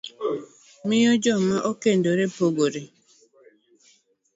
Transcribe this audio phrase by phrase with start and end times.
[0.87, 2.83] miyo joma okendore pogore.